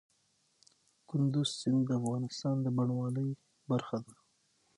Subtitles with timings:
[1.09, 3.29] کندز سیند د افغانستان د بڼوالۍ
[3.69, 4.13] برخه ده.